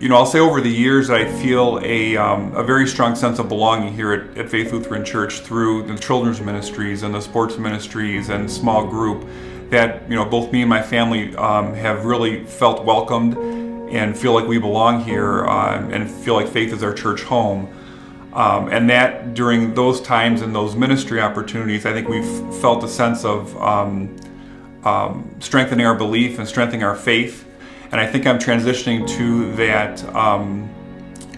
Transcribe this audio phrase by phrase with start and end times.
[0.01, 3.39] You know, I'll say over the years, I feel a, um, a very strong sense
[3.39, 7.59] of belonging here at, at, Faith Lutheran Church through the children's ministries and the sports
[7.59, 9.29] ministries and small group.
[9.69, 13.37] That you know, both me and my family um, have really felt welcomed
[13.93, 17.69] and feel like we belong here uh, and feel like Faith is our church home.
[18.33, 22.25] Um, and that during those times and those ministry opportunities, I think we've
[22.61, 24.17] felt a sense of um,
[24.83, 27.50] um, strengthening our belief and strengthening our faith
[27.93, 30.69] and I think I'm transitioning to that um,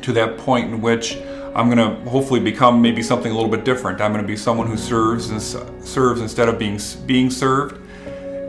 [0.02, 1.16] to that point in which
[1.54, 4.00] I'm going to hopefully become maybe something a little bit different.
[4.00, 5.40] I'm going to be someone who serves and
[5.84, 7.78] serves instead of being being served,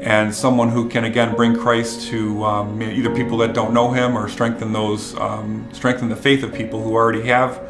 [0.02, 4.18] and someone who can again bring Christ to um, either people that don't know Him
[4.18, 7.62] or strengthen those um, strengthen the faith of people who already have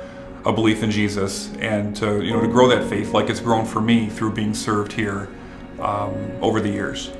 [0.45, 3.65] a belief in Jesus, and to you know to grow that faith like it's grown
[3.65, 5.29] for me through being served here
[5.79, 7.11] um, over the years.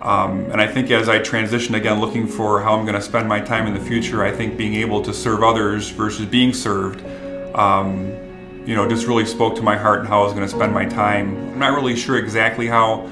[0.00, 3.28] Um, and I think as I transition again, looking for how I'm going to spend
[3.28, 7.04] my time in the future, I think being able to serve others versus being served,
[7.56, 8.06] um,
[8.64, 10.72] you know, just really spoke to my heart and how I was going to spend
[10.72, 11.36] my time.
[11.52, 13.10] I'm not really sure exactly how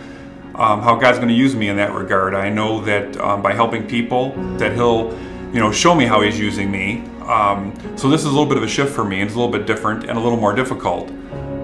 [0.54, 2.34] um, how God's going to use me in that regard.
[2.34, 5.12] I know that um, by helping people, that He'll,
[5.53, 7.04] you know, show me how He's using me.
[7.22, 9.20] Um, so this is a little bit of a shift for me.
[9.20, 11.10] It's a little bit different and a little more difficult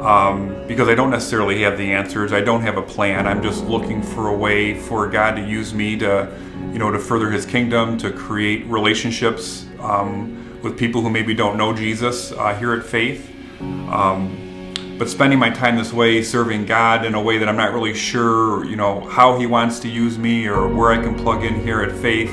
[0.03, 2.33] um, because I don't necessarily have the answers.
[2.33, 3.27] I don't have a plan.
[3.27, 6.29] I'm just looking for a way for God to use me to,
[6.73, 11.57] you know, to further His kingdom, to create relationships um, with people who maybe don't
[11.57, 13.31] know Jesus uh, here at Faith.
[13.61, 17.73] Um, but spending my time this way, serving God in a way that I'm not
[17.73, 21.45] really sure, you know, how He wants to use me or where I can plug
[21.45, 22.31] in here at Faith.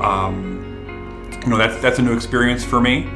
[0.00, 0.56] Um,
[1.44, 3.08] you know, that's that's a new experience for me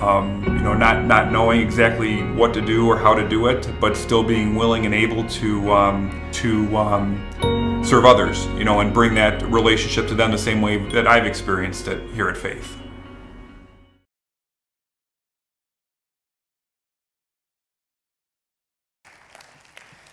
[0.00, 3.68] um, you know, not not knowing exactly what to do or how to do it,
[3.80, 8.92] but still being willing and able to um, to um, serve others, you know, and
[8.92, 12.76] bring that relationship to them the same way that I've experienced it here at Faith.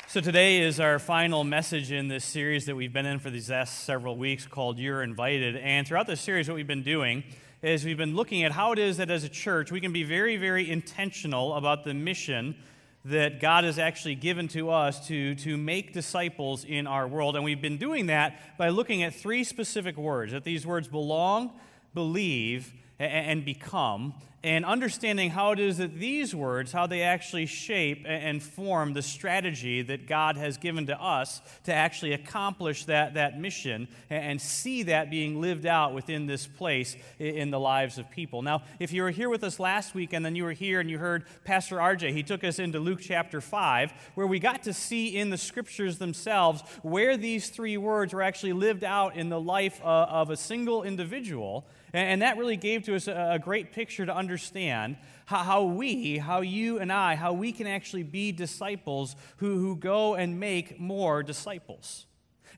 [0.07, 3.49] So, today is our final message in this series that we've been in for these
[3.49, 5.57] last several weeks called You're Invited.
[5.57, 7.25] And throughout this series, what we've been doing
[7.65, 10.03] is we've been looking at how it is that as a church we can be
[10.03, 12.55] very, very intentional about the mission
[13.03, 17.35] that God has actually given to us to, to make disciples in our world.
[17.35, 21.53] And we've been doing that by looking at three specific words that these words belong,
[21.95, 24.13] believe, and become
[24.45, 29.01] and understanding how it is that these words, how they actually shape and form the
[29.01, 34.83] strategy that God has given to us to actually accomplish that, that mission and see
[34.83, 38.43] that being lived out within this place in the lives of people.
[38.43, 40.91] Now, if you were here with us last week and then you were here and
[40.91, 44.73] you heard Pastor RJ, he took us into Luke chapter 5, where we got to
[44.73, 49.41] see in the scriptures themselves where these three words were actually lived out in the
[49.41, 51.65] life uh, of a single individual.
[51.93, 56.17] And that really gave to us a great picture to understand understand how, how we,
[56.17, 60.77] how you and I, how we can actually be disciples who, who go and make
[60.77, 62.05] more disciples.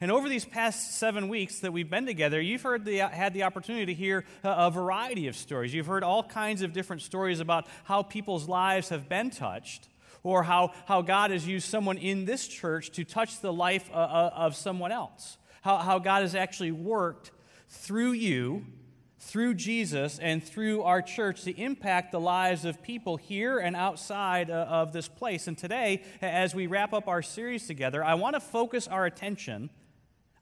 [0.01, 3.43] And over these past seven weeks that we've been together, you've heard the, had the
[3.43, 5.71] opportunity to hear a, a variety of stories.
[5.71, 9.87] You've heard all kinds of different stories about how people's lives have been touched,
[10.23, 13.97] or how, how God has used someone in this church to touch the life uh,
[13.97, 15.37] uh, of someone else.
[15.61, 17.29] How, how God has actually worked
[17.69, 18.65] through you,
[19.19, 24.49] through Jesus, and through our church to impact the lives of people here and outside
[24.49, 25.47] uh, of this place.
[25.47, 29.69] And today, as we wrap up our series together, I want to focus our attention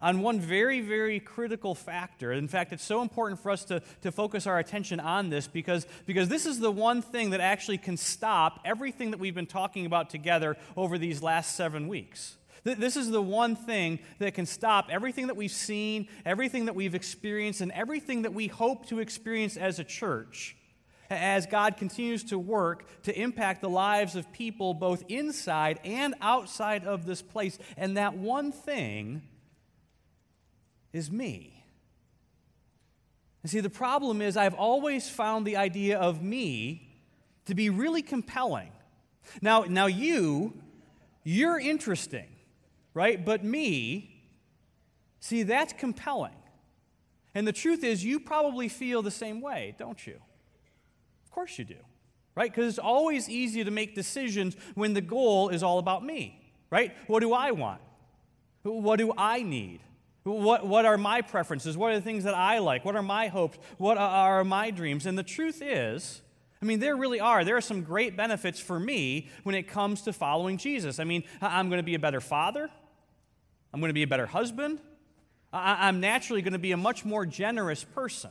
[0.01, 2.31] on one very, very critical factor.
[2.31, 5.87] In fact, it's so important for us to, to focus our attention on this because,
[6.05, 9.85] because this is the one thing that actually can stop everything that we've been talking
[9.85, 12.35] about together over these last seven weeks.
[12.65, 16.95] This is the one thing that can stop everything that we've seen, everything that we've
[16.95, 20.57] experienced, and everything that we hope to experience as a church
[21.09, 26.85] as God continues to work to impact the lives of people both inside and outside
[26.85, 27.57] of this place.
[27.77, 29.21] And that one thing
[30.91, 31.63] is me.
[33.43, 36.89] And see, the problem is, I've always found the idea of me
[37.45, 38.71] to be really compelling.
[39.39, 40.53] Now, now you,
[41.23, 42.25] you're interesting,
[42.95, 43.23] right?
[43.23, 44.25] But me,
[45.19, 46.33] see, that's compelling.
[47.35, 50.15] And the truth is, you probably feel the same way, don't you?
[51.25, 51.75] Of course you do,
[52.33, 52.49] right?
[52.49, 56.95] Because it's always easy to make decisions when the goal is all about me, right?
[57.07, 57.81] What do I want?
[58.63, 59.81] What do I need?
[60.23, 61.77] What, what are my preferences?
[61.77, 62.83] What are the things that I like?
[62.83, 63.59] What are my hopes?
[63.77, 65.05] What are my dreams?
[65.05, 66.21] And the truth is,
[66.61, 67.43] I mean, there really are.
[67.43, 70.99] There are some great benefits for me when it comes to following Jesus.
[70.99, 72.71] I mean, I'm going to be a better father,
[73.75, 74.79] I'm going to be a better husband,
[75.51, 78.29] I'm naturally going to be a much more generous person.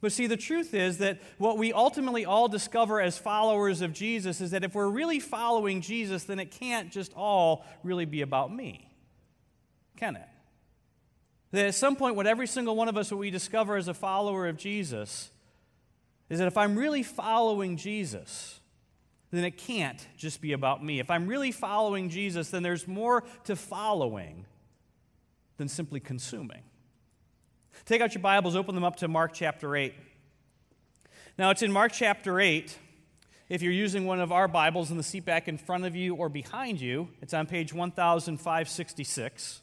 [0.00, 4.40] But see, the truth is that what we ultimately all discover as followers of Jesus
[4.40, 8.52] is that if we're really following Jesus, then it can't just all really be about
[8.52, 8.90] me,
[9.96, 10.28] can it?
[11.52, 13.94] That at some point, what every single one of us, what we discover as a
[13.94, 15.30] follower of Jesus,
[16.28, 18.58] is that if I'm really following Jesus,
[19.32, 21.00] then it can't just be about me.
[21.00, 24.44] If I'm really following Jesus, then there's more to following
[25.56, 26.62] than simply consuming.
[27.86, 29.94] Take out your Bibles, open them up to Mark chapter 8.
[31.38, 32.78] Now, it's in Mark chapter 8.
[33.48, 36.14] If you're using one of our Bibles in the seat back in front of you
[36.14, 39.61] or behind you, it's on page 1566.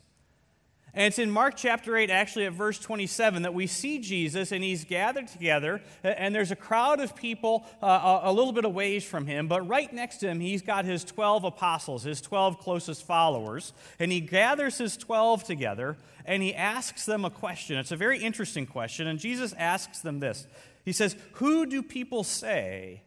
[0.93, 4.63] And it's in Mark chapter 8, actually at verse 27, that we see Jesus and
[4.63, 9.27] he's gathered together, and there's a crowd of people uh, a little bit away from
[9.27, 13.73] him, but right next to him, he's got his 12 apostles, his 12 closest followers,
[13.99, 17.77] and he gathers his 12 together and he asks them a question.
[17.77, 20.47] It's a very interesting question, and Jesus asks them this
[20.85, 23.01] He says, Who do people say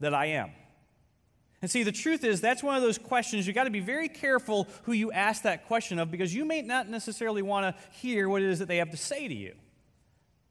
[0.00, 0.50] that I am?
[1.64, 4.10] And see, the truth is, that's one of those questions you got to be very
[4.10, 8.28] careful who you ask that question of because you may not necessarily want to hear
[8.28, 9.54] what it is that they have to say to you.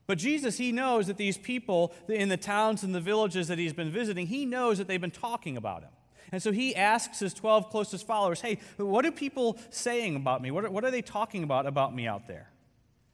[0.07, 3.73] But Jesus, he knows that these people in the towns and the villages that he's
[3.73, 5.91] been visiting, he knows that they've been talking about him.
[6.31, 10.49] And so he asks his 12 closest followers, Hey, what are people saying about me?
[10.49, 12.49] What are, what are they talking about about me out there?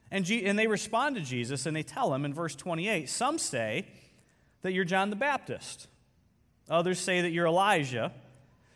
[0.10, 3.38] And, G- and they respond to Jesus and they tell him in verse 28 Some
[3.38, 3.88] say
[4.62, 5.90] that you're John the Baptist.
[6.70, 8.12] Others say that you're Elijah.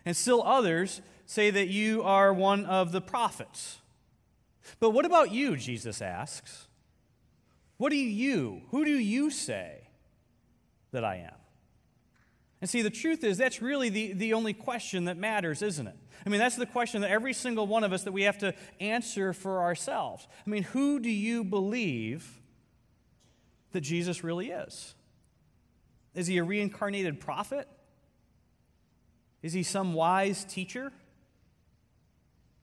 [0.05, 3.79] And still others say that you are one of the prophets.
[4.79, 5.55] But what about you?
[5.55, 6.67] Jesus asks.
[7.77, 9.87] What do you, who do you say
[10.91, 11.33] that I am?
[12.61, 15.97] And see, the truth is, that's really the, the only question that matters, isn't it?
[16.25, 18.53] I mean, that's the question that every single one of us that we have to
[18.79, 20.25] answer for ourselves.
[20.47, 22.39] I mean, who do you believe
[23.73, 24.95] that Jesus really is?
[26.15, 27.67] Is he a reincarnated prophet?
[29.43, 30.91] Is he some wise teacher?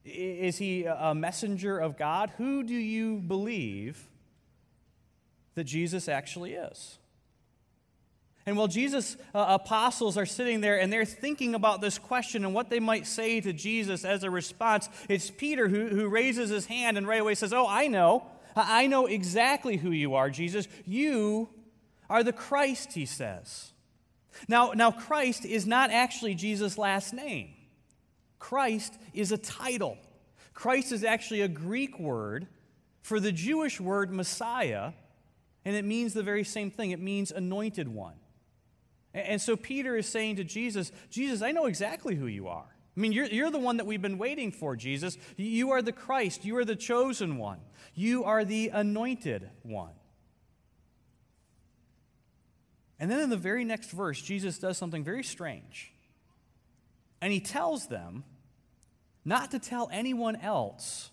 [0.03, 2.31] Is he a messenger of God?
[2.37, 4.09] Who do you believe
[5.53, 6.97] that Jesus actually is?
[8.47, 12.55] And while Jesus' uh, apostles are sitting there and they're thinking about this question and
[12.55, 16.65] what they might say to Jesus as a response, it's Peter who, who raises his
[16.65, 18.25] hand and right away says, Oh, I know.
[18.55, 20.67] I know exactly who you are, Jesus.
[20.85, 21.49] You
[22.09, 23.70] are the Christ, he says.
[24.47, 27.53] Now, now, Christ is not actually Jesus' last name.
[28.39, 29.97] Christ is a title.
[30.53, 32.47] Christ is actually a Greek word
[33.01, 34.93] for the Jewish word Messiah,
[35.65, 36.91] and it means the very same thing.
[36.91, 38.15] It means anointed one.
[39.13, 42.65] And so Peter is saying to Jesus, Jesus, I know exactly who you are.
[42.95, 45.17] I mean, you're, you're the one that we've been waiting for, Jesus.
[45.37, 46.45] You are the Christ.
[46.45, 47.59] You are the chosen one.
[47.93, 49.93] You are the anointed one.
[53.01, 55.91] And then in the very next verse, Jesus does something very strange.
[57.19, 58.23] And he tells them
[59.25, 61.09] not to tell anyone else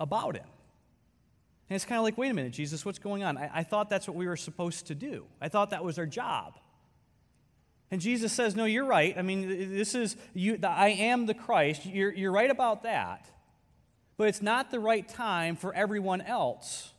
[0.00, 0.46] about him.
[1.68, 3.36] And it's kind of like, wait a minute, Jesus, what's going on?
[3.36, 5.26] I, I, thought that's what we were supposed to do.
[5.38, 6.58] I thought that was our job.
[7.90, 9.16] And Jesus says, no, you're right.
[9.18, 11.84] I mean, this is, you, the, I am the Christ.
[11.84, 13.26] You're, you're right about that.
[14.16, 16.90] But it's not the right time for everyone else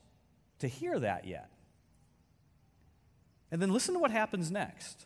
[0.59, 1.49] to hear that yet.
[3.55, 5.05] And then listen to what happens next.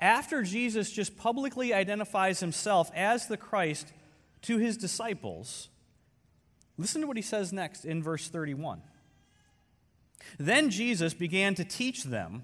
[0.00, 3.92] After Jesus just publicly identifies himself as the Christ
[4.42, 5.68] to his disciples,
[6.76, 8.82] listen to what he says next in verse 31.
[10.36, 12.42] Then Jesus began to teach them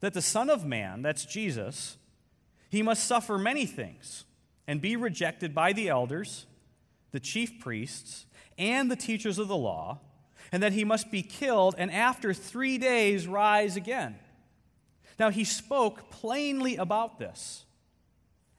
[0.00, 1.96] that the Son of Man, that's Jesus,
[2.68, 4.26] he must suffer many things
[4.66, 6.44] and be rejected by the elders,
[7.12, 8.26] the chief priests,
[8.58, 10.00] and the teachers of the law,
[10.52, 14.16] and that he must be killed and after three days rise again.
[15.18, 17.64] Now, he spoke plainly about this.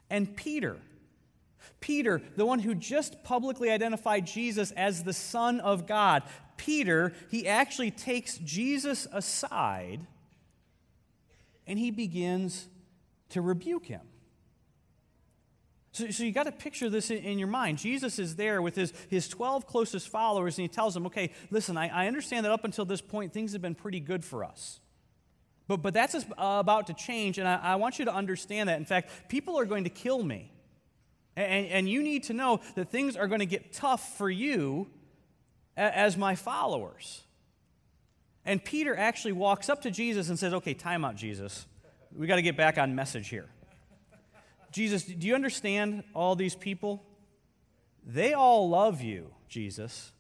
[0.09, 0.77] And Peter,
[1.79, 6.23] Peter, the one who just publicly identified Jesus as the Son of God,
[6.57, 10.05] Peter, he actually takes Jesus aside
[11.67, 12.67] and he begins
[13.29, 14.01] to rebuke him.
[15.91, 17.77] So, so you got to picture this in, in, your mind.
[17.77, 21.77] Jesus is there with his, his 12 closest followers, and he tells them, okay, listen,
[21.77, 24.81] I, I understand that up until this point, things have been pretty good for us.
[25.67, 28.77] But, but that's uh, about to change, and I, I want you to understand that.
[28.77, 30.51] In fact, people are going to kill me.
[31.35, 34.87] And, and you need to know that things are going to get tough for you
[35.75, 37.23] as my followers.
[38.45, 41.65] And Peter actually walks up to Jesus and says, Okay, time out, Jesus.
[42.15, 43.49] We got to get back on message here.
[44.71, 47.03] Jesus, do you understand all these people?
[48.05, 50.11] They all love you, Jesus.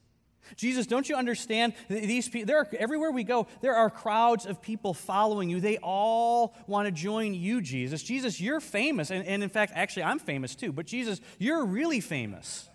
[0.55, 1.73] Jesus, don't you understand?
[1.89, 5.59] These people, there are, everywhere we go, there are crowds of people following you.
[5.59, 8.03] They all want to join you, Jesus.
[8.03, 9.11] Jesus, you're famous.
[9.11, 10.71] And, and in fact, actually, I'm famous too.
[10.71, 12.69] But Jesus, you're really famous.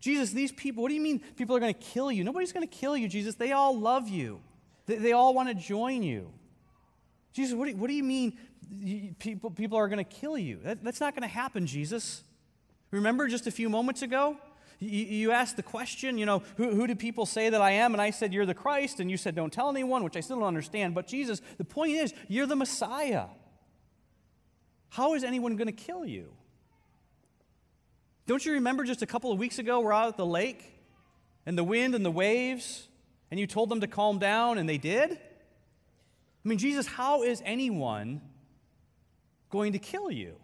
[0.00, 2.24] Jesus, these people, what do you mean people are going to kill you?
[2.24, 3.36] Nobody's going to kill you, Jesus.
[3.36, 4.40] They all love you,
[4.86, 6.32] they, they all want to join you.
[7.32, 8.36] Jesus, what do, what do you mean
[9.18, 10.58] people, people are going to kill you?
[10.64, 12.24] That, that's not going to happen, Jesus.
[12.90, 14.36] Remember just a few moments ago?
[14.82, 17.92] You, asked the question, you know, who, who do people say that I am?
[17.94, 18.98] And I said, You're the Christ.
[18.98, 20.94] And you said, Don't tell anyone, which I still don't understand.
[20.94, 23.26] But Jesus, the point is, you're the Messiah.
[24.88, 26.32] How is anyone going to kill you?
[28.26, 30.64] Don't you remember just a couple of weeks ago, we're out at the lake
[31.46, 32.88] and the wind and the waves,
[33.30, 35.12] and you told them to calm down, and they did?
[35.12, 38.20] I mean, Jesus, how is anyone
[39.50, 40.36] going to kill you?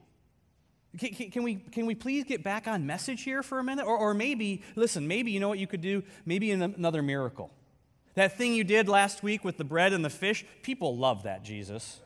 [0.99, 3.87] Can, can, we, can we please get back on message here for a minute?
[3.87, 6.03] Or, or maybe, listen, maybe you know what you could do?
[6.27, 7.51] Maybe another miracle.
[8.15, 11.45] That thing you did last week with the bread and the fish, people love that,
[11.45, 12.01] Jesus.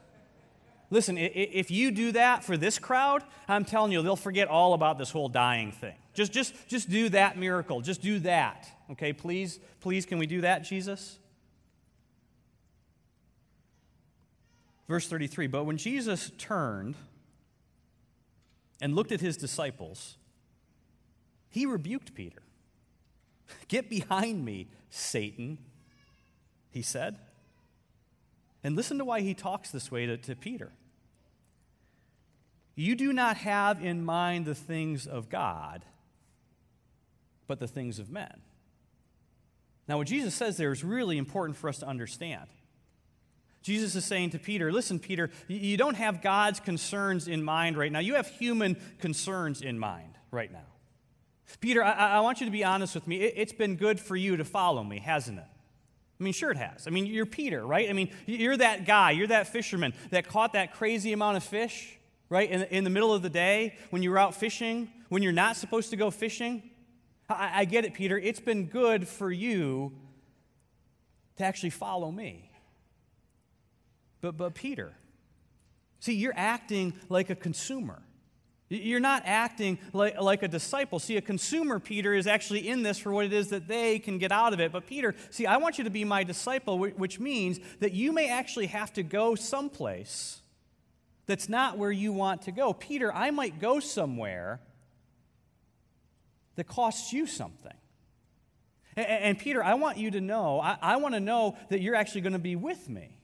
[0.90, 4.99] Listen, if you do that for this crowd, I'm telling you, they'll forget all about
[4.99, 5.94] this whole dying thing.
[6.12, 7.80] Just, just, just do that miracle.
[7.80, 8.68] Just do that.
[8.90, 11.18] Okay, please, please, can we do that, Jesus?
[14.87, 16.94] Verse 33 But when Jesus turned,
[18.83, 20.17] and looked at his disciples,
[21.49, 22.43] he rebuked Peter.
[23.69, 25.59] Get behind me, Satan,
[26.71, 27.17] he said.
[28.65, 30.73] And listen to why he talks this way to, to Peter.
[32.75, 35.85] You do not have in mind the things of God,
[37.47, 38.41] but the things of men.
[39.87, 42.49] Now, what Jesus says there is really important for us to understand.
[43.62, 47.90] Jesus is saying to Peter, Listen, Peter, you don't have God's concerns in mind right
[47.90, 48.00] now.
[48.00, 50.66] You have human concerns in mind right now.
[51.61, 53.16] Peter, I, I want you to be honest with me.
[53.16, 55.45] It, it's been good for you to follow me, hasn't it?
[56.21, 56.87] I mean, sure it has.
[56.87, 57.88] I mean, you're Peter, right?
[57.90, 61.99] I mean, you're that guy, you're that fisherman that caught that crazy amount of fish,
[62.28, 62.49] right?
[62.49, 65.57] In, in the middle of the day when you were out fishing, when you're not
[65.57, 66.62] supposed to go fishing.
[67.28, 68.19] I, I get it, Peter.
[68.19, 69.92] It's been good for you
[71.37, 72.51] to actually follow me.
[74.23, 74.95] But, but Peter,
[76.00, 78.00] see, you're acting like a consumer.
[78.71, 80.99] You're not acting like, like a disciple.
[80.99, 84.17] See, a consumer, Peter, is actually in this for what it is that they can
[84.17, 84.73] get out of it.
[84.73, 88.31] But, Peter, see, I want you to be my disciple, which means that you may
[88.31, 90.41] actually have to go someplace
[91.26, 92.73] that's not where you want to go.
[92.73, 94.61] Peter, I might go somewhere
[96.57, 97.76] that costs you something.
[98.97, 101.95] And, and Peter, I want you to know, I, I want to know that you're
[101.95, 103.19] actually going to be with me.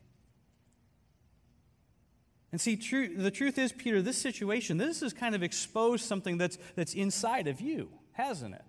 [2.50, 6.59] And see, the truth is, Peter, this situation, this has kind of exposed something that's,
[6.76, 8.64] that's inside of you, hasn't it?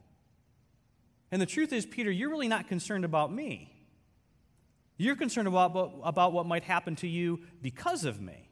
[1.32, 3.72] And the truth is, Peter, you're really not concerned about me.
[4.98, 8.50] You're concerned about, about what might happen to you because of me.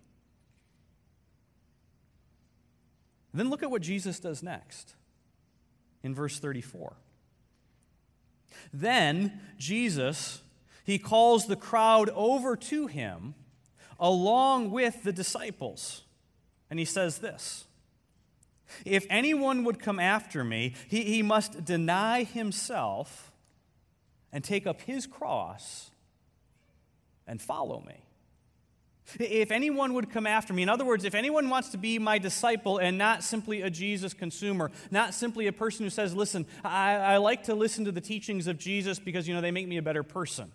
[3.34, 4.96] Then look at what Jesus does next
[6.04, 6.96] in verse 34.
[8.74, 10.42] Then Jesus,
[10.86, 13.36] he calls the crowd over to him
[14.00, 16.04] along with the disciples.
[16.70, 17.66] And he says this
[18.86, 23.32] If anyone would come after me, he, he must deny himself
[24.32, 25.90] and take up his cross
[27.26, 27.96] and follow me.
[29.20, 32.18] If anyone would come after me, in other words, if anyone wants to be my
[32.18, 36.96] disciple and not simply a Jesus consumer, not simply a person who says, listen, I,
[36.96, 39.78] I like to listen to the teachings of Jesus because, you know, they make me
[39.78, 40.52] a better person.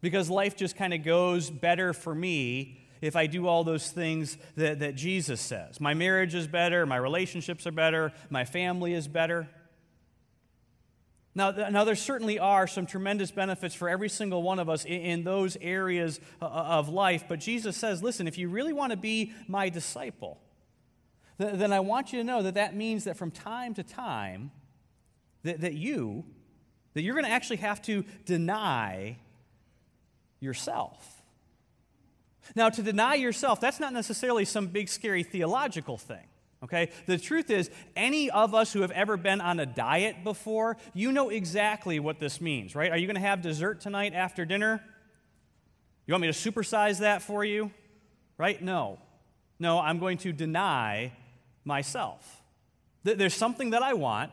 [0.00, 4.36] Because life just kind of goes better for me if I do all those things
[4.56, 5.80] that, that Jesus says.
[5.80, 9.48] My marriage is better, my relationships are better, my family is better.
[11.34, 15.02] Now, now, there certainly are some tremendous benefits for every single one of us in,
[15.02, 18.92] in those areas uh, uh, of life, but Jesus says, listen, if you really want
[18.92, 20.40] to be my disciple,
[21.38, 24.50] th- then I want you to know that that means that from time to time,
[25.42, 26.24] that, that you,
[26.94, 29.18] that you're going to actually have to deny
[30.40, 31.22] yourself.
[32.54, 36.24] Now, to deny yourself, that's not necessarily some big, scary theological thing.
[36.62, 36.90] Okay?
[37.06, 41.12] The truth is, any of us who have ever been on a diet before, you
[41.12, 42.90] know exactly what this means, right?
[42.90, 44.82] Are you going to have dessert tonight after dinner?
[46.06, 47.72] You want me to supersize that for you?
[48.38, 48.60] Right?
[48.62, 48.98] No.
[49.58, 51.12] No, I'm going to deny
[51.64, 52.42] myself.
[53.02, 54.32] There's something that I want,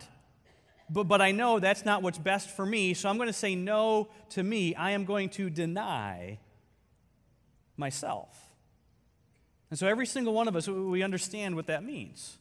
[0.94, 3.56] but, but I know that's not what's best for me, so I'm going to say
[3.56, 4.76] no to me.
[4.76, 6.38] I am going to deny
[7.76, 8.40] myself.
[9.72, 12.38] And so every single one of us, we understand what that means.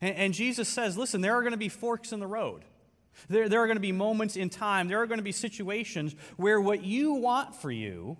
[0.00, 2.64] And, and Jesus says, listen, there are going to be forks in the road.
[3.28, 6.16] There, there are going to be moments in time, there are going to be situations
[6.38, 8.16] where what you want for you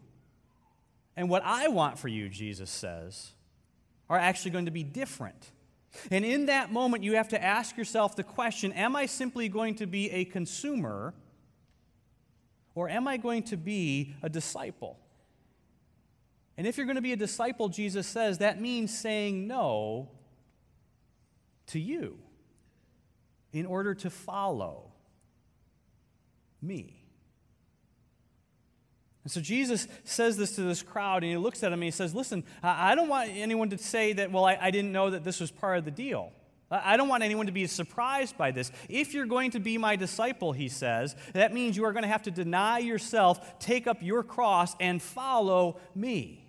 [1.16, 3.32] and what I want for you, Jesus says,
[4.10, 5.52] are actually going to be different.
[6.10, 9.76] And in that moment, you have to ask yourself the question Am I simply going
[9.76, 11.14] to be a consumer
[12.74, 14.98] or am I going to be a disciple?
[16.56, 20.10] And if you're going to be a disciple, Jesus says, that means saying no
[21.68, 22.18] to you
[23.52, 24.92] in order to follow
[26.60, 27.01] me.
[29.24, 31.90] And so Jesus says this to this crowd, and he looks at them and he
[31.90, 35.22] says, Listen, I don't want anyone to say that, well, I, I didn't know that
[35.22, 36.32] this was part of the deal.
[36.72, 38.72] I don't want anyone to be surprised by this.
[38.88, 42.08] If you're going to be my disciple, he says, that means you are going to
[42.08, 46.48] have to deny yourself, take up your cross, and follow me.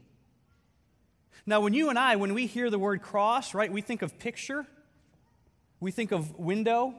[1.46, 4.18] Now, when you and I, when we hear the word cross, right, we think of
[4.18, 4.66] picture,
[5.82, 6.96] we think of window,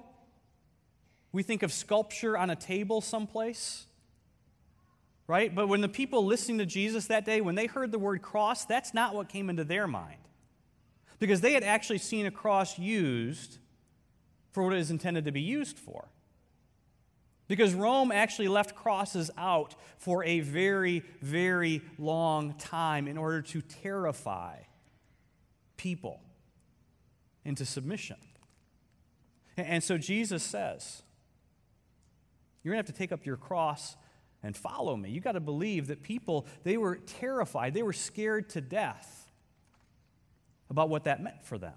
[1.32, 3.86] we think of sculpture on a table someplace,
[5.26, 5.54] right?
[5.54, 8.64] But when the people listening to Jesus that day, when they heard the word cross,
[8.64, 10.18] that's not what came into their mind.
[11.18, 13.58] Because they had actually seen a cross used
[14.52, 16.08] for what it is intended to be used for.
[17.46, 23.60] Because Rome actually left crosses out for a very, very long time in order to
[23.60, 24.56] terrify
[25.76, 26.20] people
[27.44, 28.16] into submission.
[29.56, 31.02] And so Jesus says,
[32.62, 33.96] You're going to have to take up your cross
[34.44, 35.08] and follow me.
[35.10, 39.28] You've got to believe that people, they were terrified, they were scared to death
[40.68, 41.72] about what that meant for them.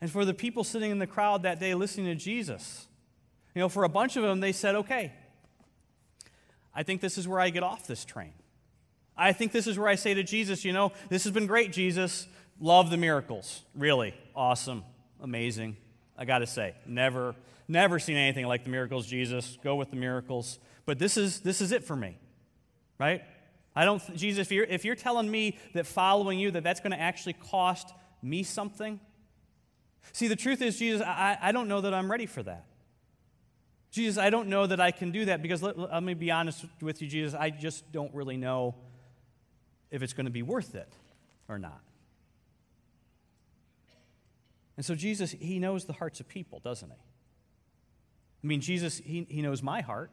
[0.00, 2.86] And for the people sitting in the crowd that day listening to Jesus,
[3.54, 5.12] you know, for a bunch of them, they said, okay,
[6.74, 8.34] I think this is where I get off this train.
[9.16, 11.72] I think this is where I say to Jesus, you know, this has been great,
[11.72, 12.28] Jesus.
[12.60, 13.62] Love the miracles.
[13.74, 14.84] Really awesome,
[15.22, 15.78] amazing.
[16.18, 17.34] I got to say, never,
[17.68, 19.58] never seen anything like the miracles, Jesus.
[19.62, 20.58] Go with the miracles.
[20.84, 22.18] But this is, this is it for me,
[22.98, 23.22] right?
[23.74, 26.92] I don't, Jesus, if you're, if you're telling me that following you, that that's going
[26.92, 29.00] to actually cost me something.
[30.12, 32.64] See, the truth is, Jesus, I, I don't know that I'm ready for that.
[33.90, 36.64] Jesus, I don't know that I can do that because let, let me be honest
[36.80, 38.74] with you, Jesus, I just don't really know
[39.90, 40.92] if it's going to be worth it
[41.48, 41.80] or not.
[44.76, 46.96] And so Jesus, he knows the hearts of people, doesn't he?
[48.46, 50.10] I mean, Jesus, he, he knows my heart.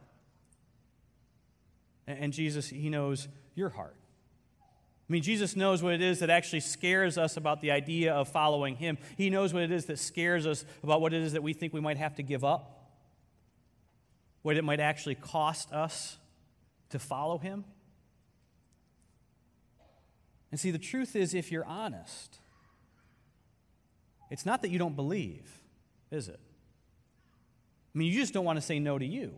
[2.06, 3.96] And, and Jesus, he knows your heart.
[5.08, 8.28] I mean, Jesus knows what it is that actually scares us about the idea of
[8.28, 8.98] following him.
[9.16, 11.72] He knows what it is that scares us about what it is that we think
[11.72, 12.84] we might have to give up
[14.44, 16.18] what it might actually cost us
[16.90, 17.64] to follow him?
[20.50, 22.40] And see, the truth is, if you're honest,
[24.30, 25.62] it's not that you don't believe,
[26.10, 26.38] is it?
[27.94, 29.32] I mean, you just don't want to say no to you,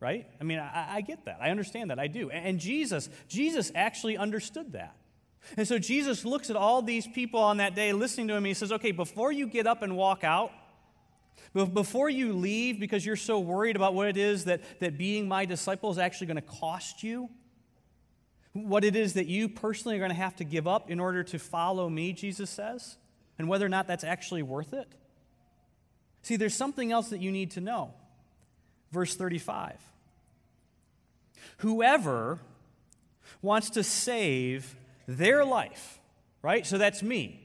[0.00, 0.26] right?
[0.40, 1.38] I mean, I, I get that.
[1.40, 1.98] I understand that.
[1.98, 2.30] I do.
[2.30, 4.96] And Jesus, Jesus actually understood that.
[5.56, 8.38] And so Jesus looks at all these people on that day listening to him.
[8.38, 10.52] and he says, okay, before you get up and walk out,
[11.52, 15.44] before you leave because you're so worried about what it is that, that being my
[15.44, 17.28] disciple is actually going to cost you,
[18.52, 21.22] what it is that you personally are going to have to give up in order
[21.24, 22.96] to follow me, Jesus says,
[23.38, 24.88] and whether or not that's actually worth it.
[26.24, 27.92] See, there's something else that you need to know.
[28.90, 29.78] Verse 35
[31.58, 32.40] Whoever
[33.42, 34.74] wants to save
[35.06, 36.00] their life,
[36.42, 36.66] right?
[36.66, 37.40] So that's me.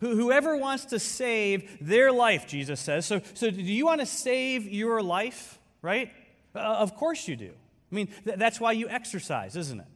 [0.00, 3.06] Whoever wants to save their life, Jesus says.
[3.06, 6.12] So, so do you want to save your life, right?
[6.54, 7.50] Uh, of course you do.
[7.90, 9.86] I mean, th- that's why you exercise, isn't it?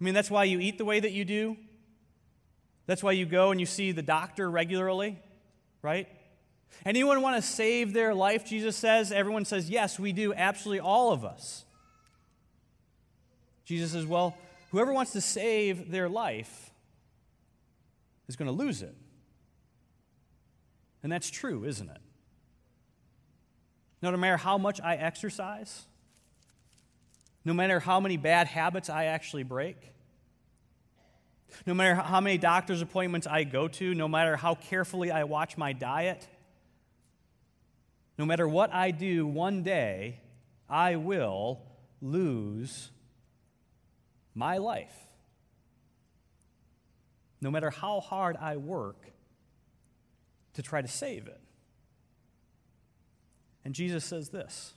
[0.00, 1.56] I mean, that's why you eat the way that you do.
[2.86, 5.18] That's why you go and you see the doctor regularly,
[5.80, 6.08] right?
[6.84, 9.10] Anyone want to save their life, Jesus says?
[9.10, 11.64] Everyone says, yes, we do, absolutely all of us.
[13.64, 14.36] Jesus says, well,
[14.70, 16.70] whoever wants to save their life
[18.28, 18.94] is going to lose it.
[21.02, 21.98] And that's true, isn't it?
[24.02, 25.84] No matter how much I exercise,
[27.44, 29.76] no matter how many bad habits I actually break,
[31.66, 35.56] no matter how many doctor's appointments I go to, no matter how carefully I watch
[35.56, 36.26] my diet,
[38.16, 40.20] no matter what I do, one day
[40.68, 41.60] I will
[42.00, 42.90] lose
[44.34, 44.94] my life.
[47.40, 49.10] No matter how hard I work
[50.54, 51.40] to try to save it.
[53.64, 54.74] And Jesus says this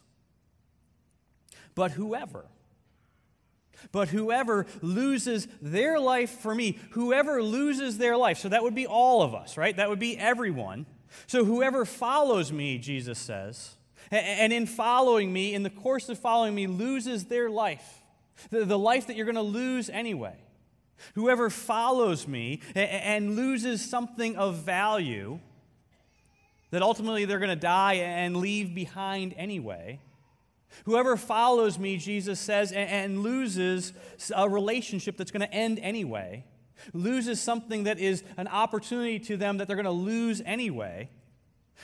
[1.76, 2.46] But whoever,
[3.92, 8.88] but whoever loses their life for me, whoever loses their life, so that would be
[8.88, 9.76] all of us, right?
[9.76, 10.86] That would be everyone.
[11.28, 13.76] So whoever follows me, Jesus says,
[14.12, 18.04] and in following me, in the course of following me, loses their life
[18.50, 20.36] the, life that you're going to lose anyway.
[21.14, 25.40] Whoever follows me and loses something of value
[26.72, 30.00] that ultimately they're going to die and leave behind anyway.
[30.86, 33.94] Whoever follows me, Jesus says, and loses
[34.36, 36.44] a relationship that's going to end anyway,
[36.94, 41.10] loses something that is an opportunity to them that they're going to lose anyway,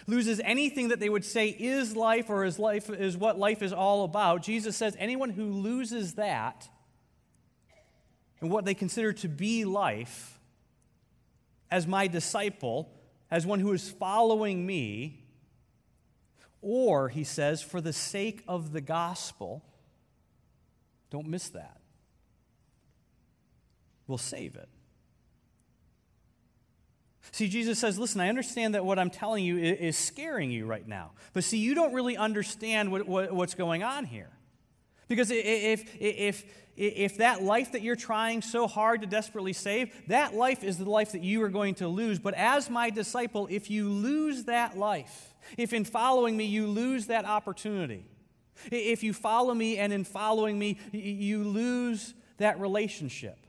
[0.08, 3.74] loses anything that they would say is life or is life is what life is
[3.74, 4.42] all about.
[4.44, 6.68] Jesus says anyone who loses that
[8.42, 10.40] and what they consider to be life
[11.72, 12.92] as my disciple,
[13.32, 15.24] as one who is following me,
[16.62, 19.66] or, he says, for the sake of the gospel,
[21.10, 21.78] don't miss that,
[24.08, 24.70] We'll save it.
[27.32, 30.88] See, Jesus says, Listen, I understand that what I'm telling you is, scaring you right
[30.88, 31.12] now.
[31.34, 34.30] But see, you don't really understand what, what, what's going on here.
[35.08, 36.44] Because if, if,
[36.76, 40.90] if that life that you're trying so hard to desperately save, that life is the
[40.90, 42.20] life that you are going to lose.
[42.20, 47.08] But as my disciple, if you lose that life, if in following me you lose
[47.08, 48.06] that opportunity,
[48.72, 53.43] if you follow me and in following me you lose that relationship,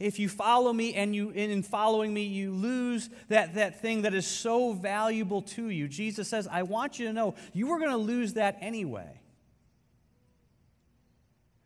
[0.00, 4.02] if you follow me and you and in following me you lose that, that thing
[4.02, 7.78] that is so valuable to you, Jesus says, I want you to know you are
[7.78, 9.20] going to lose that anyway.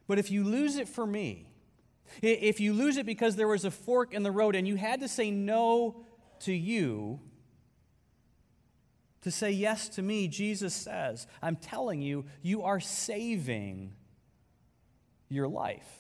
[0.07, 1.47] But if you lose it for me,
[2.21, 5.01] if you lose it because there was a fork in the road and you had
[5.01, 6.05] to say no
[6.41, 7.21] to you,
[9.23, 13.93] to say yes to me, Jesus says, I'm telling you, you are saving
[15.29, 16.00] your life.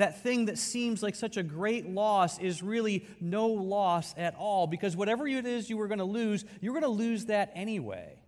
[0.00, 4.66] That thing that seems like such a great loss is really no loss at all
[4.66, 8.18] because whatever it is you were going to lose, you're going to lose that anyway,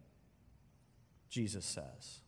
[1.30, 2.20] Jesus says.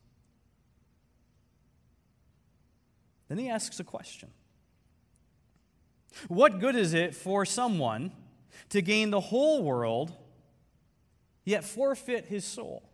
[3.27, 4.31] Then he asks a question
[6.27, 8.13] What good is it for someone
[8.69, 10.11] to gain the whole world,
[11.43, 12.89] yet forfeit his soul?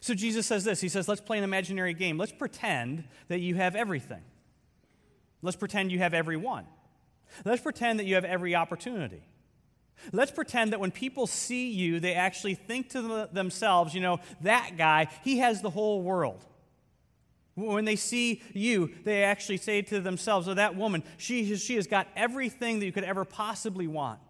[0.00, 2.18] So Jesus says this He says, Let's play an imaginary game.
[2.18, 4.22] Let's pretend that you have everything.
[5.42, 6.66] Let's pretend you have every one.
[7.44, 9.22] Let's pretend that you have every opportunity.
[10.12, 14.72] Let's pretend that when people see you, they actually think to themselves, you know, that
[14.76, 16.44] guy, he has the whole world.
[17.54, 21.76] When they see you, they actually say to themselves, or oh, that woman, she, she
[21.76, 24.20] has got everything that you could ever possibly want.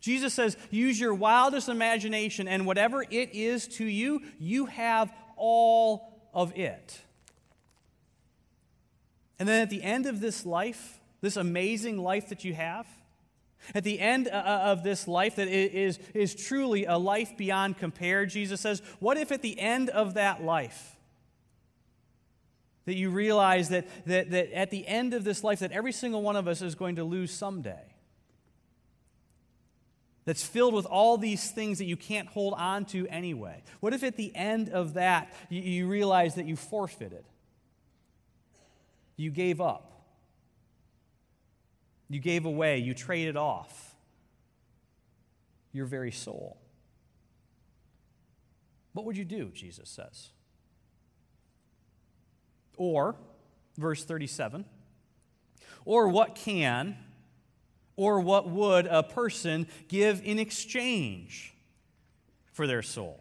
[0.00, 6.30] Jesus says, use your wildest imagination, and whatever it is to you, you have all
[6.32, 7.00] of it.
[9.40, 12.86] And then at the end of this life, this amazing life that you have,
[13.74, 17.78] At the end uh, uh, of this life that is, is truly a life beyond
[17.78, 20.96] compare, Jesus says, what if at the end of that life,
[22.86, 26.22] that you realize that, that, that at the end of this life, that every single
[26.22, 27.94] one of us is going to lose someday?
[30.24, 33.62] That's filled with all these things that you can't hold on to anyway.
[33.80, 37.24] What if at the end of that, you, you realize that you forfeited?
[39.20, 40.00] You gave up.
[42.08, 43.94] You gave away, you traded off
[45.72, 46.56] your very soul.
[48.94, 50.30] What would you do, Jesus says?
[52.78, 53.14] Or,
[53.76, 54.64] verse 37,
[55.84, 56.96] or what can
[57.96, 61.52] or what would a person give in exchange
[62.54, 63.19] for their soul?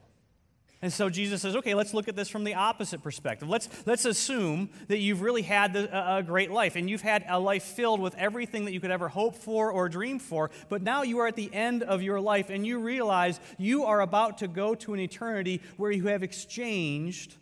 [0.82, 3.50] And so Jesus says, okay, let's look at this from the opposite perspective.
[3.50, 7.38] Let's, let's assume that you've really had a, a great life and you've had a
[7.38, 11.04] life filled with everything that you could ever hope for or dream for, but now
[11.04, 14.48] you are at the end of your life and you realize you are about to
[14.48, 17.36] go to an eternity where you have exchanged,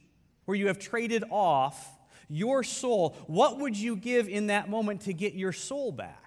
[0.46, 1.96] where you have traded off
[2.30, 3.16] your soul.
[3.28, 6.27] What would you give in that moment to get your soul back?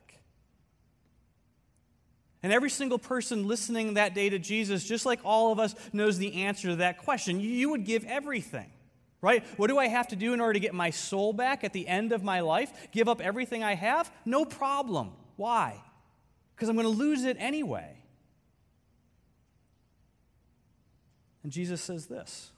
[2.42, 6.18] And every single person listening that day to Jesus, just like all of us, knows
[6.18, 7.38] the answer to that question.
[7.38, 8.70] You would give everything,
[9.20, 9.44] right?
[9.59, 11.87] What do I have to do in order to get my soul back at the
[11.87, 12.72] end of my life?
[12.92, 14.11] Give up everything I have?
[14.24, 15.12] No problem.
[15.37, 15.83] Why?
[16.55, 17.96] Because I'm going to lose it anyway.
[21.42, 22.53] And Jesus says this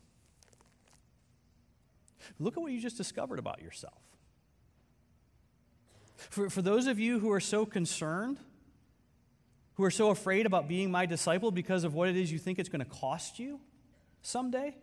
[2.39, 3.99] Look at what you just discovered about yourself.
[6.31, 8.39] For, for those of you who are so concerned,
[9.83, 12.61] who are so afraid about being my disciple because of what it is you think
[12.61, 13.59] it's going to cost you
[14.23, 14.77] someday?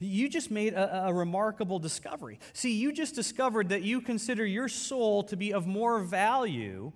[0.00, 2.38] You just made a, a, remarkable discovery.
[2.54, 6.92] See, you just discovered that you consider your soul to be of more value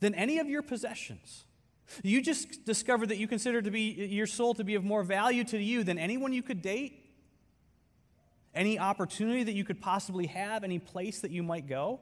[0.00, 1.44] than any of your possessions.
[2.02, 5.44] You just discovered that you consider to be your soul to be of more value
[5.44, 7.08] to you than anyone you could date,
[8.52, 12.00] any opportunity that you could possibly have, any place that you might go.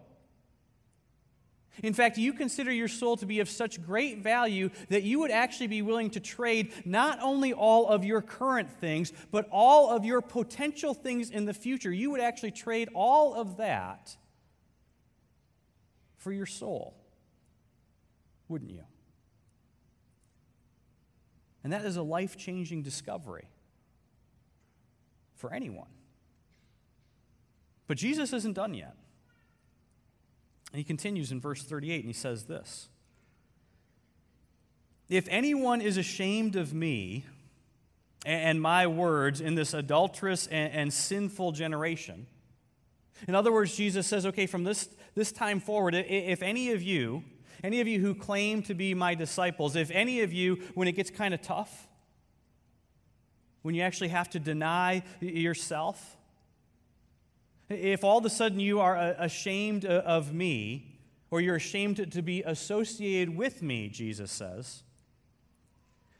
[1.82, 5.30] In fact, you consider your soul to be of such great value that you would
[5.30, 10.04] actually be willing to trade not only all of your current things, but all of
[10.04, 11.92] your potential things in the future.
[11.92, 14.16] You would actually trade all of that
[16.18, 16.96] for your soul,
[18.48, 18.84] wouldn't you?
[21.62, 23.48] And that is a life changing discovery
[25.34, 25.88] for anyone.
[27.86, 28.96] But Jesus isn't done yet.
[30.72, 32.88] And he continues in verse 38 and he says this
[35.08, 37.24] If anyone is ashamed of me
[38.24, 42.26] and my words in this adulterous and, sinful generation,
[43.26, 47.24] in other words, Jesus says, okay, from this, this time forward, if any of you,
[47.64, 50.92] any of you who claim to be my disciples, if any of you, when it
[50.92, 51.88] gets kind of tough,
[53.62, 56.15] when you actually have to deny yourself,
[57.68, 60.98] if all of a sudden you are uh, ashamed uh, of me,
[61.30, 64.82] or you're ashamed to be associated with me, Jesus says,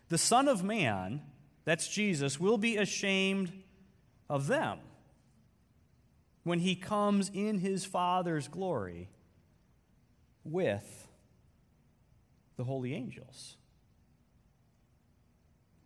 [0.09, 1.23] the Son of Man,
[1.65, 3.53] that's Jesus, will be ashamed
[4.29, 4.79] of them
[6.45, 9.09] when he comes in his Father's glory
[10.45, 11.09] with
[12.57, 13.57] the holy angels.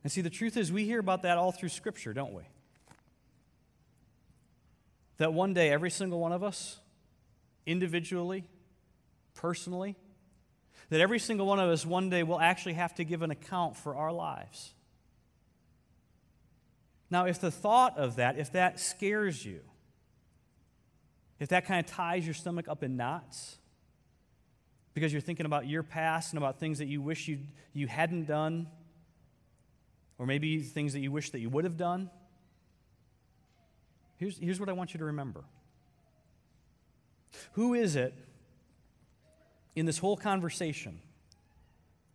[0.02, 2.42] And see, the truth is, we hear about that all through Scripture, don't we?
[5.20, 6.78] That one day every single one of us,
[7.66, 8.42] individually,
[9.34, 9.94] personally,
[10.88, 13.76] that every single one of us one day will actually have to give an account
[13.76, 14.72] for our lives.
[17.10, 19.60] Now, if the thought of that, if that scares you,
[21.38, 23.58] if that kind of ties your stomach up in knots,
[24.94, 27.40] because you're thinking about your past and about things that you wish you
[27.74, 28.68] you hadn't done,
[30.16, 32.08] or maybe things that you wish that you would have done,
[34.20, 35.44] Here's, here's what I want you to remember
[37.52, 38.14] Who is it
[39.74, 41.00] in this whole conversation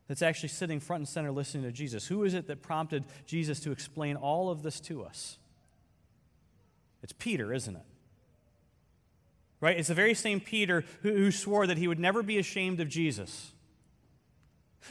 [0.08, 2.06] that's actually sitting front and center listening to Jesus?
[2.06, 5.40] Who is it that prompted Jesus to explain all of this to us?
[7.02, 7.86] It's Peter, isn't it?
[9.60, 9.78] Right?
[9.78, 12.88] It's the very same Peter who, who swore that he would never be ashamed of
[12.88, 13.52] Jesus.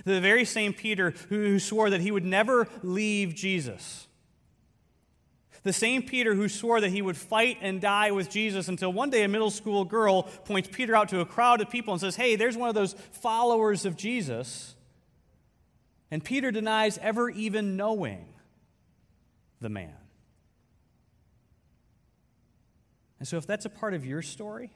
[0.05, 4.09] The very same Peter who, who swore that he would never leave Jesus.
[5.64, 9.11] The same Peter who swore that he would fight and die with Jesus until one
[9.11, 12.16] day a middle school girl points Peter out to a crowd of people and says,
[12.16, 14.77] Hey, there's one of those followers of Jesus.
[16.11, 18.27] And Peter denies ever even knowing
[19.61, 19.96] the man.
[23.18, 24.70] And so, if that's a part of your story,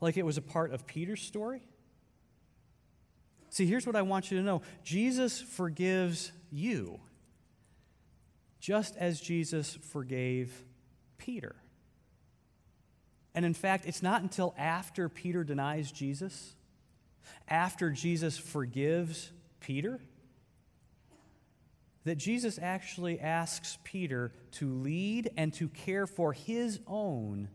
[0.00, 1.62] like it was a part of Peter's story,
[3.54, 6.98] See, here's what I want you to know Jesus forgives you,
[8.64, 10.64] just as Jesus forgave
[11.18, 11.54] Peter.
[13.34, 16.54] And in fact, it's not until after Peter denies Jesus,
[17.46, 20.00] after Jesus forgives Peter,
[22.04, 27.50] that Jesus actually asks Peter to lead and to care for his own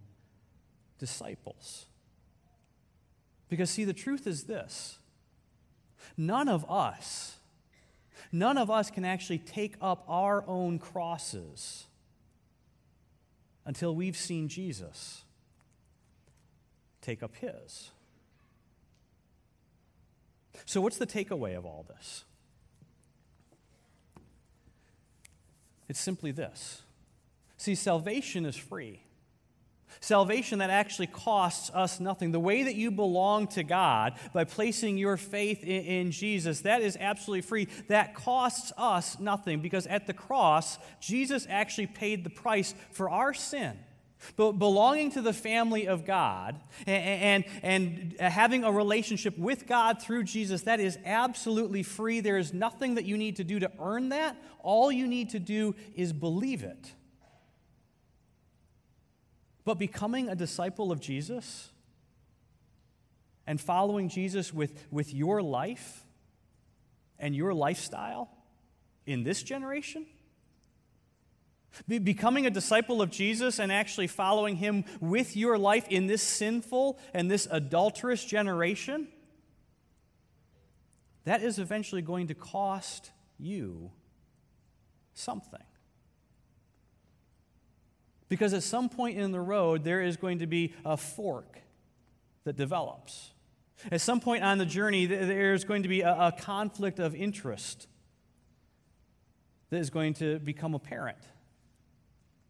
[1.00, 1.88] disciples.
[3.48, 5.00] Because, see, the truth is this
[6.16, 7.39] none of us,
[8.32, 11.88] none of us can actually take up our own crosses
[13.66, 15.24] until we've seen Jesus
[17.02, 17.92] take up his.
[20.66, 22.26] So, what's the takeaway of all this?
[25.88, 26.84] It's simply this.
[27.58, 29.02] See, salvation is free.
[30.00, 32.32] Salvation that actually costs us nothing.
[32.32, 36.82] The way that you belong to God by placing your faith in, in, Jesus, that
[36.82, 37.68] is absolutely free.
[37.88, 43.34] That costs us nothing because at the cross, Jesus actually paid the price for our
[43.34, 43.78] sin.
[44.36, 50.02] But belonging to the family of God and, and, and having a relationship with God
[50.02, 52.20] through Jesus, that is absolutely free.
[52.20, 54.36] There is nothing that you need to do to earn that.
[54.60, 56.94] All you need to do is believe it.
[59.70, 61.70] But becoming a disciple of Jesus
[63.46, 66.04] and following Jesus with, with your life
[67.20, 68.32] and your lifestyle
[69.06, 70.08] in this generation,
[71.88, 76.24] be- becoming a disciple of Jesus and actually following him with your life in this
[76.24, 79.08] sinful and this adulterous generation,
[81.26, 83.92] that is eventually going to cost you
[85.14, 85.62] something.
[88.30, 91.60] Because at some point in the road, there is going to be a fork
[92.46, 93.32] that develops.
[93.92, 97.88] At some point on the journey, there's going to be a, a conflict of interest
[99.72, 101.18] that is going to become apparent.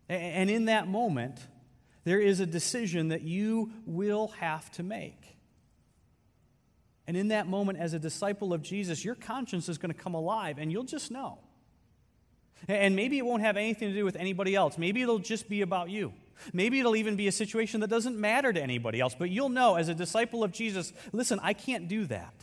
[0.07, 1.39] And in that moment,
[2.03, 5.37] there is a decision that you will have to make.
[7.05, 10.13] And in that moment, as a disciple of Jesus, your conscience is going to come
[10.13, 11.39] alive, and you'll just know.
[12.67, 14.77] And maybe it won't have anything to do with anybody else.
[14.77, 16.13] Maybe it'll just be about you.
[16.53, 19.15] Maybe it'll even be a situation that doesn't matter to anybody else.
[19.17, 22.33] But you'll know, as a disciple of Jesus, listen, I can't do that.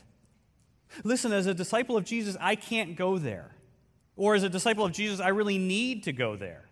[1.04, 3.52] Listen, as a disciple of Jesus, I can't go there.
[4.16, 6.64] Or as a disciple of Jesus, I really need to go there.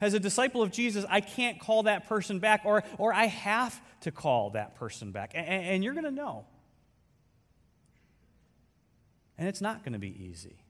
[0.00, 3.78] As a disciple of Jesus, I can't call that person back, or, or I have
[4.02, 5.32] to call that person back.
[5.34, 6.46] And, and you're going to know.
[9.36, 10.61] And it's not going to be easy.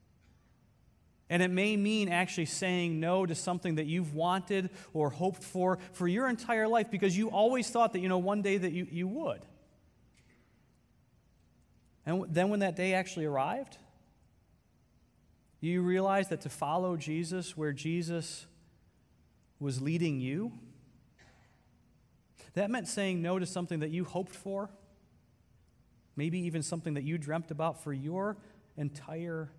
[1.31, 5.79] And it may mean actually saying no to something that you've wanted or hoped for
[5.93, 8.87] for your entire life because you always thought that, you know, one day that you,
[8.91, 9.41] you would.
[12.05, 13.79] And then when that day actually arrived,
[15.61, 18.47] you realize that to follow Jesus where Jesus
[19.61, 20.53] was leading you,
[22.55, 24.69] that meant saying no to something that you hoped for,
[26.17, 28.37] maybe even something that you dreamt about for your
[28.77, 29.51] entire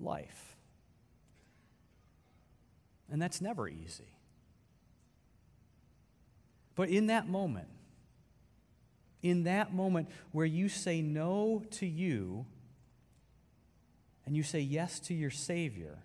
[0.00, 0.56] life.
[3.10, 4.16] And that's never easy.
[6.76, 7.68] But in that moment,
[9.22, 12.46] in that moment where you say no to you
[14.24, 15.98] and you say yes to your Savior,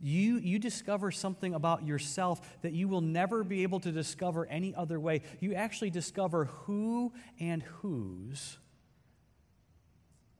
[0.00, 4.74] you, you discover something about yourself that you will never be able to discover any
[4.74, 5.22] other way.
[5.40, 8.58] You actually discover who and whose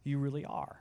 [0.05, 0.79] you really are.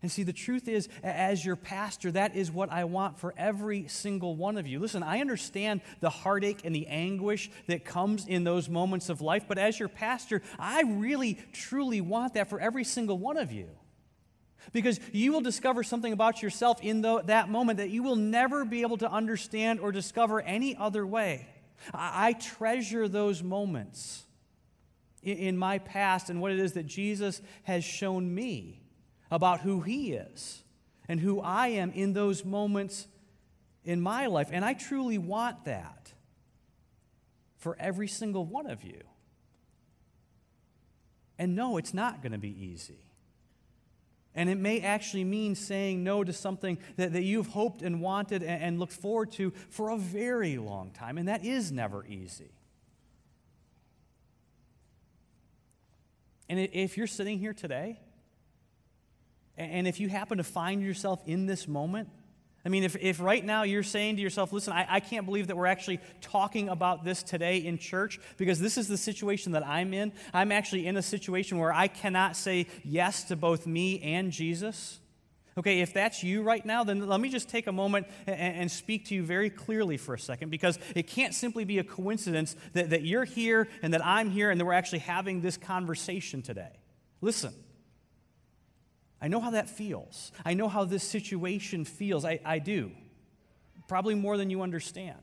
[0.00, 3.88] And see, the truth is, as your pastor, that is what I want for every
[3.88, 4.78] single one of you.
[4.78, 9.46] Listen, I understand the heartache and the anguish that comes in those moments of life,
[9.48, 13.70] but as your pastor, I really, truly want that for every single one of you.
[14.72, 18.64] Because you will discover something about yourself in the, that moment that you will never
[18.64, 21.48] be able to understand or discover any other way.
[21.92, 24.26] I, I treasure those moments
[25.24, 28.82] in, in my past and what it is that Jesus has shown me
[29.30, 30.62] about who He is
[31.08, 33.06] and who I am in those moments
[33.84, 34.48] in my life.
[34.52, 36.12] And I truly want that
[37.56, 39.00] for every single one of you.
[41.38, 42.98] And no, it's not going to be easy.
[44.34, 48.42] And it may actually mean saying no to something that, that you've hoped and wanted
[48.42, 51.18] and, and looked forward to for a very long time.
[51.18, 52.52] And that is never easy.
[56.48, 57.98] And if you're sitting here today,
[59.58, 62.08] and if you happen to find yourself in this moment,
[62.64, 65.46] I mean, if, if right now you're saying to yourself, listen, I, I can't believe
[65.46, 69.66] that we're actually talking about this today in church because this is the situation that
[69.66, 70.12] I'm in.
[70.34, 75.00] I'm actually in a situation where I cannot say yes to both me and Jesus.
[75.56, 78.70] Okay, if that's you right now, then let me just take a moment and, and,
[78.70, 82.54] speak to you very clearly for a second because it can't simply be a coincidence
[82.74, 86.42] that, that you're here and that I'm here and that we're actually having this conversation
[86.42, 86.70] today.
[87.20, 87.52] Listen,
[89.20, 90.32] I know how that feels.
[90.44, 92.24] I know how this situation feels.
[92.24, 92.92] I, I do.
[93.88, 95.18] Probably more than you understand.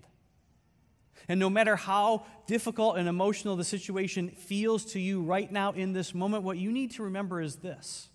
[1.28, 5.94] And no matter how difficult and emotional the situation feels to you right now in
[5.94, 8.10] this moment, what you need to remember is this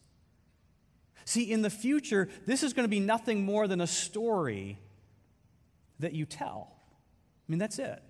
[1.31, 4.81] See, in the future, this is going to be nothing more than a story
[6.01, 6.73] that you tell.
[6.73, 8.03] I mean, that's it.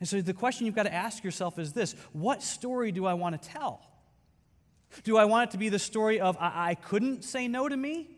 [0.00, 3.14] And so the question you've got to ask yourself is this What story do I
[3.14, 3.88] want to tell?
[5.04, 7.76] Do I want it to be the story of I, I couldn't say no to
[7.76, 8.08] me?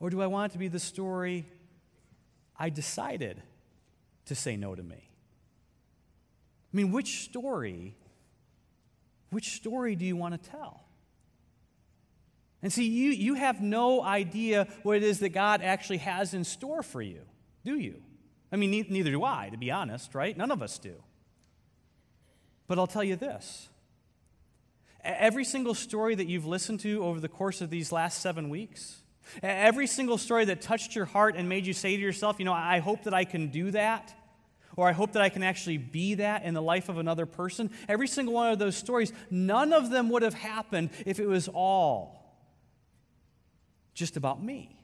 [0.00, 1.46] Or do I want it to be the story
[2.56, 3.42] I decided
[4.26, 4.96] to say no to me?
[6.72, 7.94] I mean, which story,
[9.30, 10.84] which story do you want to tell?
[12.62, 16.44] And see, you, you have no idea what it is that God actually has in
[16.44, 17.20] store for you,
[17.64, 18.02] do you?
[18.52, 20.36] I mean, ne- neither do I, to be honest, right?
[20.36, 20.94] None of us do.
[22.68, 23.68] But I'll tell you this
[25.02, 29.02] every single story that you've listened to over the course of these last seven weeks,
[29.42, 32.52] every single story that touched your heart and made you say to yourself, you know,
[32.52, 34.14] I hope that I can do that,
[34.76, 37.70] or I hope that I can actually be that in the life of another person,
[37.88, 41.48] every single one of those stories, none of them would have happened if it was
[41.48, 42.22] all
[43.94, 44.78] just about me.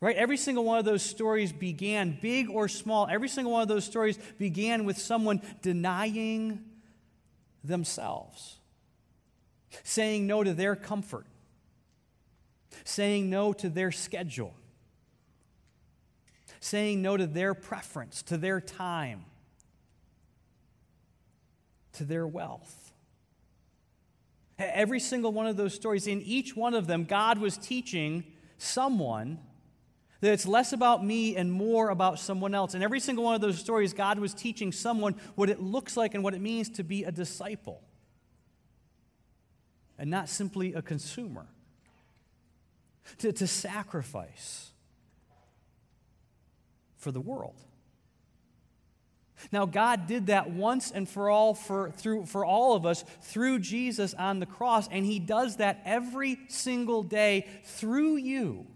[0.00, 0.16] Right?
[0.16, 3.84] Every single one of those stories began, big or small, every single one of those
[3.84, 6.62] stories began with someone denying
[7.64, 8.58] themselves,
[9.82, 11.26] saying no to their comfort,
[12.84, 14.54] saying no to their schedule,
[16.60, 19.24] saying no to their preference, to their time,
[21.92, 22.92] to their wealth.
[24.58, 28.24] Every single one of those stories, in each one of them, God was teaching
[28.58, 29.38] someone
[30.20, 32.74] that it's less about me and more about someone else.
[32.74, 36.14] In every single one of those stories, God was teaching someone what it looks like
[36.14, 37.82] and what it means to be a disciple
[39.98, 41.46] and not simply a consumer,
[43.18, 44.72] to, to sacrifice
[46.96, 47.54] for the world.
[49.52, 53.60] Now, God did that once and for all for, through, for all of us through
[53.60, 58.66] Jesus on the cross, and He does that every single day through you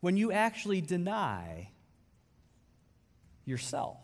[0.00, 1.70] when you actually deny
[3.44, 3.98] yourself.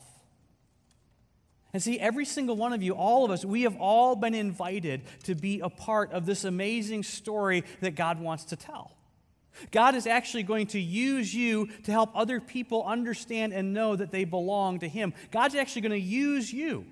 [1.73, 5.03] And see, every single one of you, all of us, we have all been invited
[5.25, 8.93] to be a part of this amazing story that God wants to tell.
[9.71, 14.11] God is actually going to use you to help other people understand and know that
[14.11, 15.15] they belong to Him.
[15.31, 16.87] God's actually going to use you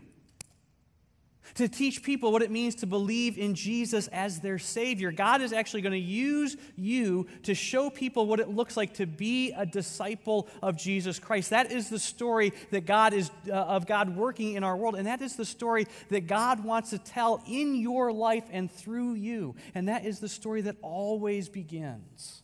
[1.55, 5.13] to teach people what it means to believe in Jesus as their Savior.
[5.13, 9.07] God is actually going to use you to show people what it looks like to
[9.07, 11.51] be a disciple of Jesus Christ.
[11.51, 15.07] That is the story that God is uh, of God working in our world, and
[15.07, 19.55] that is the story that God wants to tell in your life and through you.
[19.75, 22.43] And that is the story that always begins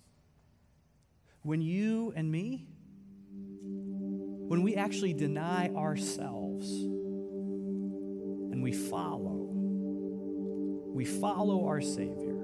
[1.42, 2.66] when you and me,
[4.48, 6.68] when we actually deny ourselves
[8.56, 9.50] and we follow,
[10.94, 12.35] we follow our Savior.